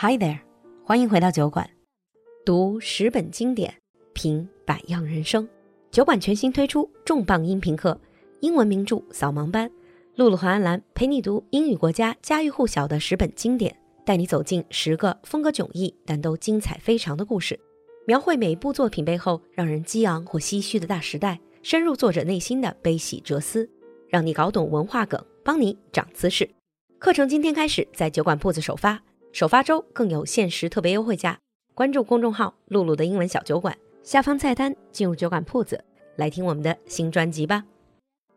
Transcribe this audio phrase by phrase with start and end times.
[0.00, 0.38] Hi there，
[0.84, 1.68] 欢迎回到酒馆，
[2.46, 3.74] 读十本经典，
[4.12, 5.48] 品百样人生。
[5.90, 8.00] 酒馆全新推出重磅音频课——
[8.38, 9.68] 英文名著扫盲班。
[10.14, 17.58] 露露和安兰陪你读英语国家家喻户晓的十本经典，带你走进十个风格迥异但都精彩非常的故事，
[18.06, 23.68] 描绘每一部作品背后让人激昂或唏嘘的大时代，深入作者内心的悲喜哲思，
[24.08, 26.48] 让你搞懂文化梗，帮你长姿势。
[27.00, 31.38] 课程今天开始在酒馆铺子首发，首发周更有限时特别优惠价。
[31.74, 35.84] 关注公众号“璐璐的英文小酒馆”，下方菜单进入酒馆铺子，
[36.16, 37.64] 来听我们的新专辑吧。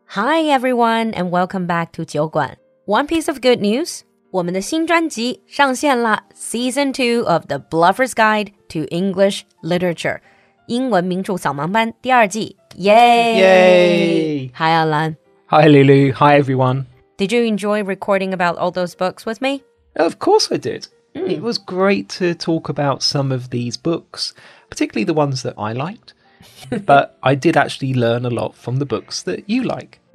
[0.06, 2.58] Hi everyone and welcome back to 酒馆。
[2.86, 6.24] One piece of good news：我们的新专辑上线了。
[6.36, 10.20] Season Two of The Bluffer's Guide to English Literature，
[10.66, 15.16] 英文名著扫盲班第二季，耶！Hi Anlan。
[15.46, 16.12] Hi Lulu.
[16.14, 16.84] Hi everyone.
[17.16, 19.62] Did you enjoy recording about all those books with me?
[19.95, 20.87] Of course, I did.
[21.13, 24.33] It was great to talk about some of these books,
[24.69, 26.13] particularly the ones that I liked.
[26.85, 29.99] but I did actually learn a lot from the books that you like.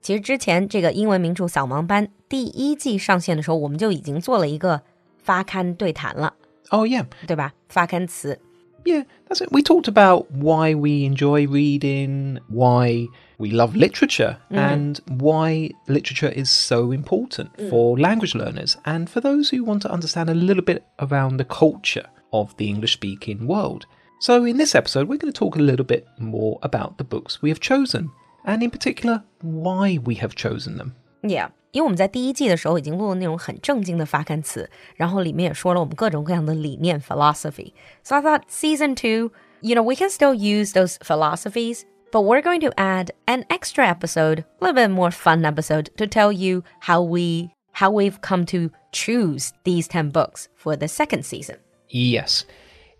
[0.00, 4.82] 其实之前这个英文名着扫盲班第一季上线的时候，我们就已经做了一个
[5.22, 6.34] 发刊对谈了，
[6.70, 7.06] Oh, yeah.
[7.26, 7.52] 对吧？
[7.68, 8.38] 发刊词。
[8.87, 9.51] Yeah, that's it.
[9.51, 13.07] We talked about why we enjoy reading, why
[13.37, 14.55] we love literature, mm.
[14.55, 17.69] and why literature is so important mm.
[17.69, 21.43] for language learners and for those who want to understand a little bit around the
[21.43, 23.85] culture of the English speaking world.
[24.21, 27.41] So, in this episode, we're going to talk a little bit more about the books
[27.41, 28.09] we have chosen,
[28.45, 30.95] and in particular, why we have chosen them.
[31.23, 42.24] Yeah，因为我们在第一季的时候已经录了那种很正经的发刊词，然后里面也说了我们各种各样的理念 philosophy。So I thought season two, you know, we can still use those philosophies, but
[42.24, 46.30] we're going to add an extra episode, a little bit more fun episode, to tell
[46.30, 51.56] you how we how we've come to choose these ten books for the second season.
[51.88, 52.44] Yes.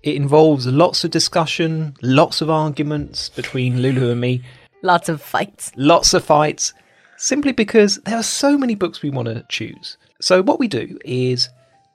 [0.02, 4.42] It involves lots of discussion, lots of arguments between Lulu and me,
[4.82, 5.70] Lots of fights.
[5.76, 6.72] lots of fights,
[7.16, 9.96] simply because there are so many books we want to choose.
[10.20, 11.48] So, what we do is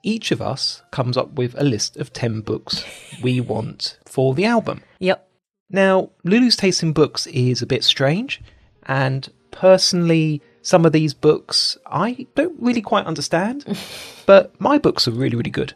[0.03, 2.85] each of us comes up with a list of 10 books
[3.21, 4.81] we want for the album.
[4.99, 5.27] Yep.
[5.69, 8.41] Now, Lulu's taste in books is a bit strange,
[8.85, 13.65] and personally, some of these books I don't really quite understand,
[14.25, 15.73] but my books are really, really good.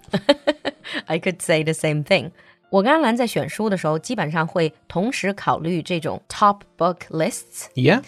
[1.07, 2.31] I could say the same thing.
[2.69, 8.01] 我跟安兰在选书的时候，基本上会同时考虑这种 top book lists Yeah?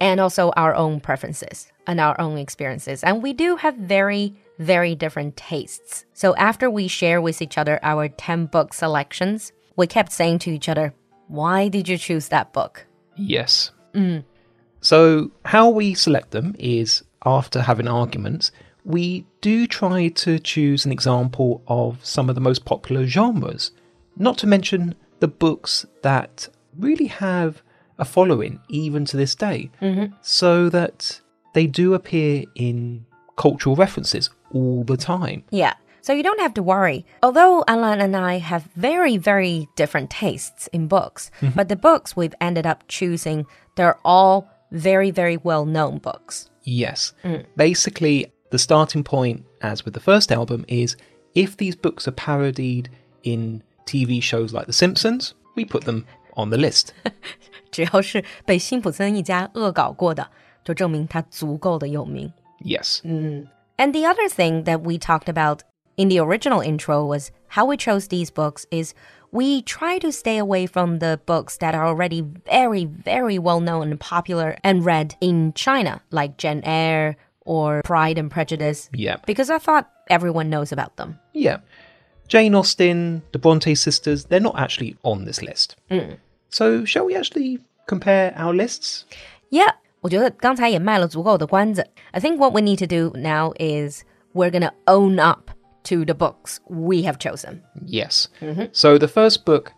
[0.00, 3.02] And also our own preferences and our own experiences.
[3.04, 6.04] And we do have very, very different tastes.
[6.14, 10.50] So after we share with each other our 10 book selections, we kept saying to
[10.50, 10.94] each other,
[11.28, 12.86] Why did you choose that book?
[13.16, 13.70] Yes.
[13.94, 14.24] Mm.
[14.80, 18.52] So, how we select them is after having arguments,
[18.84, 23.70] we do try to choose an example of some of the most popular genres,
[24.16, 27.62] not to mention the books that really have
[27.98, 30.14] a following even to this day, mm-hmm.
[30.22, 31.20] so that
[31.54, 33.06] they do appear in
[33.36, 35.44] cultural references all the time.
[35.50, 35.74] Yeah.
[36.02, 37.06] So you don't have to worry.
[37.22, 41.56] Although Anlan and I have very, very different tastes in books, mm-hmm.
[41.56, 43.46] but the books we've ended up choosing,
[43.76, 46.50] they're all very, very well known books.
[46.64, 47.14] Yes.
[47.22, 47.46] Mm.
[47.56, 50.96] Basically, the starting point, as with the first album, is
[51.34, 52.90] if these books are parodied
[53.22, 56.89] in TV shows like The Simpsons, we put them on the list.
[57.71, 60.27] 只要是被辛普森一家恶搞过的，
[60.63, 62.31] 就证明它足够的有名。
[62.63, 63.01] Yes.
[63.03, 65.61] And the other thing that we talked about
[65.95, 68.93] in the original intro was how we chose these books is
[69.31, 73.91] we try to stay away from the books that are already very, very well known
[73.91, 77.15] and popular and read in China, like Jane Eyre
[77.45, 79.17] or Pride and Prejudice, Yeah.
[79.25, 81.19] because I thought everyone knows about them.
[81.33, 81.59] Yeah.
[82.33, 85.75] Jane Austen, the Bronte sisters, they're not actually on this list.
[86.49, 89.03] So, shall we actually compare our lists?
[89.49, 91.87] Yeah, 我觉得刚才也卖了足够的关子.
[92.11, 95.49] I think what we need to do now is we're gonna own up
[95.85, 97.61] to the books we have chosen.
[97.85, 98.27] Yes.
[98.73, 99.71] So, the first book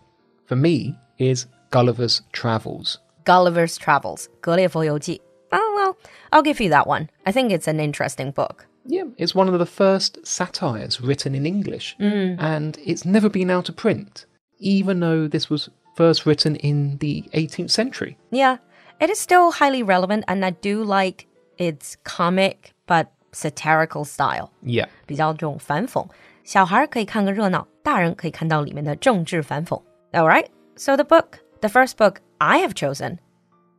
[0.45, 2.97] for me is Gulliver's Travels.
[3.23, 5.21] Gulliver's Travels, 格列佛游记.
[5.51, 5.95] Oh, well,
[6.31, 7.07] I'll give you that one.
[7.23, 8.65] I think it's an interesting book.
[8.85, 13.69] Yeah, it's one of the first satires written in English, and it's never been out
[13.69, 14.25] of print,
[14.59, 18.17] even though this was first written in the 18th century.
[18.31, 18.57] Yeah,
[18.99, 21.27] it is still highly relevant, and I do like
[21.57, 24.49] its comic but satirical style.
[24.63, 26.07] Yeah, 比较这种反讽，
[26.43, 29.79] 小孩儿可以看个热闹，大人可以看到里面的政治反讽。
[30.11, 33.19] All right, so the book, the first book I have chosen,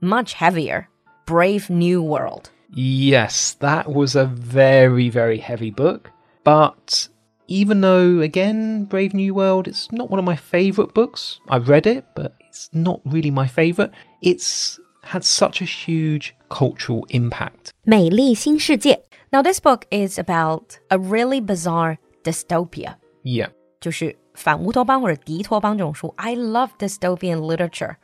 [0.01, 0.87] much heavier,
[1.27, 2.51] Brave New World.
[2.73, 6.11] yes, that was a very, very heavy book,
[6.45, 7.09] but
[7.49, 11.41] even though, again, Brave New World, it's not one of my favourite books.
[11.49, 13.91] I've read it, but it's not really my favourite.
[14.23, 17.73] It's had such a huge cultural impact.
[17.85, 19.03] 美丽新世界.
[19.31, 22.95] Now, this book is about a really bizarre dystopia.
[23.25, 23.51] Yeah.
[23.81, 26.15] 就是反乌托邦或者敌托邦这种书.
[26.17, 27.97] I love dystopian literature.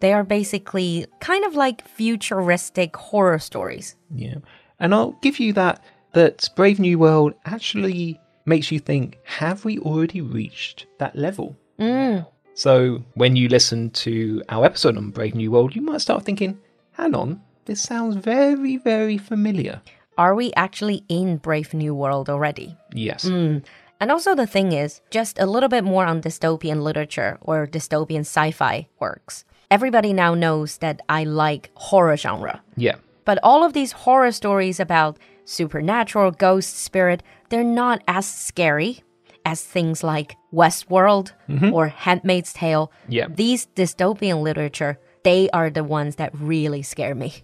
[0.00, 3.96] They are basically kind of like futuristic horror stories.
[4.14, 4.36] Yeah.
[4.78, 9.78] And I'll give you that that Brave New World actually makes you think, have we
[9.78, 11.56] already reached that level?
[11.78, 12.26] Mm.
[12.54, 16.58] So when you listen to our episode on Brave New World, you might start thinking,
[16.92, 19.80] hang on, this sounds very, very familiar.
[20.18, 22.76] Are we actually in Brave New World already?
[22.92, 23.24] Yes.
[23.24, 23.64] Mm.
[24.00, 28.20] And also, the thing is, just a little bit more on dystopian literature or dystopian
[28.20, 29.44] sci fi works.
[29.70, 32.60] Everybody now knows that I like horror genre.
[32.76, 32.96] Yeah.
[33.24, 39.02] But all of these horror stories about supernatural, ghost, spirit, they're not as scary
[39.44, 41.72] as things like Westworld Mhm.
[41.72, 42.90] or Handmaid's Tale.
[43.08, 43.26] Yeah.
[43.34, 47.34] These dystopian literature, they are the ones that really scare me.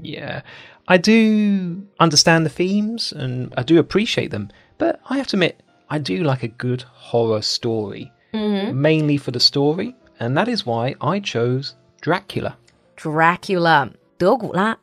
[0.00, 0.42] Yeah.
[0.88, 5.62] I do understand the themes and I do appreciate them, but I have to admit,
[5.90, 10.95] I do like a good horror story, mainly for the story, and that is why
[11.01, 12.57] I chose Dracula.
[12.95, 14.77] Dracula, 德古拉.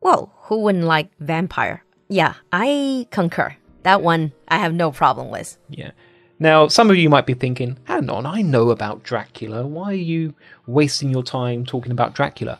[0.00, 1.80] Well, who wouldn't like vampire?
[2.08, 3.56] Yeah, I concur.
[3.82, 5.56] That one I have no problem with.
[5.68, 5.90] Yeah.
[6.38, 9.66] Now, some of you might be thinking, hang on, I know about Dracula.
[9.66, 10.34] Why are you
[10.66, 12.58] wasting your time talking about Dracula?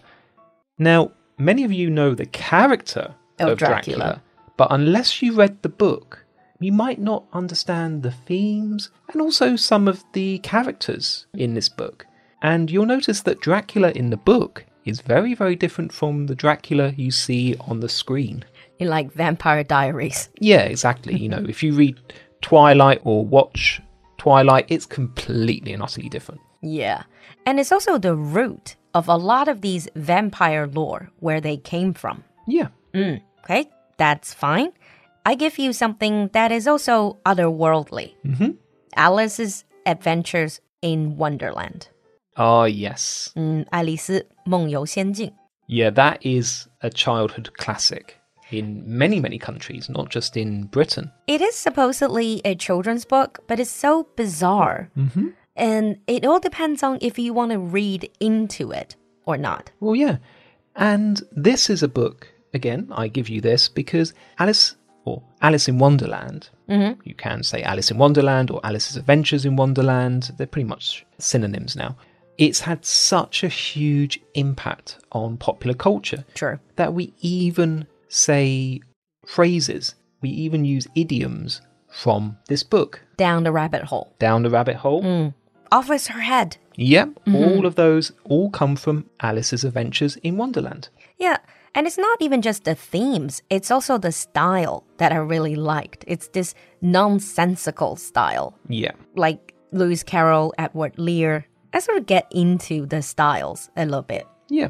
[0.78, 3.96] Now, many of you know the character Of of, Dracula.
[3.96, 4.22] Dracula,
[4.56, 6.24] but unless you read the book,
[6.58, 12.06] you might not understand the themes and also some of the characters in this book.
[12.41, 16.89] And you'll notice that Dracula in the book is very, very different from the Dracula
[16.97, 18.43] you see on the screen.
[18.79, 20.29] In like Vampire Diaries.
[20.39, 21.15] Yeah, exactly.
[21.15, 21.99] you know, if you read
[22.41, 23.79] Twilight or watch
[24.17, 26.41] Twilight, it's completely and utterly different.
[26.61, 27.03] Yeah.
[27.45, 31.93] And it's also the root of a lot of these vampire lore where they came
[31.93, 32.23] from.
[32.47, 32.69] Yeah.
[32.93, 34.71] Mm, okay, that's fine.
[35.25, 38.57] I give you something that is also otherworldly Mhm.
[38.95, 41.87] Alice's Adventures in Wonderland.
[42.36, 43.30] Ah, yes.
[43.34, 45.32] 嗯，爱丽丝梦游仙境.
[45.68, 48.14] Yeah, that is a childhood classic
[48.50, 51.10] in many, many countries, not just in Britain.
[51.26, 54.90] It is supposedly a children's book, but it's so bizarre.
[54.96, 55.28] Mm-hmm.
[55.56, 58.94] And it all depends on if you want to read into it
[59.24, 59.70] or not.
[59.80, 60.18] Well, yeah.
[60.76, 64.76] And this is a book, again, I give you this because Alice,
[65.06, 66.98] or Alice in Wonderland, Mhm.
[67.04, 71.74] you can say Alice in Wonderland or Alice's Adventures in Wonderland, they're pretty much synonyms
[71.74, 71.96] now.
[72.37, 76.59] It's had such a huge impact on popular culture True.
[76.75, 78.81] that we even say
[79.25, 83.01] phrases, we even use idioms from this book.
[83.17, 84.15] Down the rabbit hole.
[84.19, 85.03] Down the rabbit hole.
[85.03, 85.33] Mm.
[85.71, 86.57] Off with her head.
[86.75, 90.89] Yep, all of those all come from Alice's Adventures in Wonderland.
[91.17, 91.37] Yeah.
[91.73, 96.03] And it's not even just the themes, it's also the style that I really liked.
[96.05, 98.57] It's this nonsensical style.
[98.67, 98.91] Yeah.
[99.15, 101.45] Like Lewis Carroll, Edward Lear.
[101.73, 104.25] I sort of get into the styles a little bit.
[104.49, 104.69] Yeah.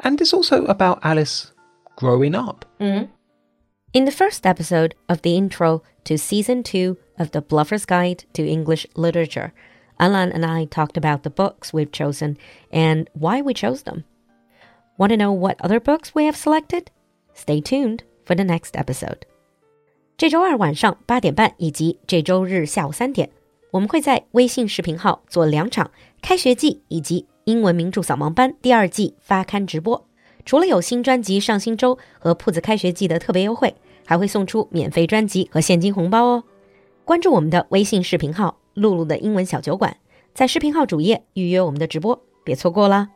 [0.00, 1.52] And it's also about Alice
[1.96, 2.64] growing up.
[2.78, 3.08] Mm -hmm.
[3.92, 8.42] In the first episode of the intro to season two of The Bluffer's Guide to
[8.42, 9.52] English Literature,
[9.98, 12.36] Anlan and I talked about the books we've chosen
[12.72, 14.04] and why we chose them.
[14.96, 16.84] Want to know what other books we have selected?
[17.34, 19.26] Stay tuned for the next episode.
[20.16, 23.30] 这周二晚上八点半以及这周日下午三点，
[23.72, 25.90] 我们会在微信视频号做两场
[26.22, 30.06] 开学季以及英文名著扫盲班第二季发刊直播。
[30.44, 33.74] 除了有新专辑上新周和铺子开学季的特别优惠，
[34.06, 36.44] 还会送出免费专辑和现金红包哦。
[37.04, 39.96] 关注我们的微信视频号“露露的英文小酒馆”，
[40.32, 43.08] 在视频号主页预约我们的直播，别错过了。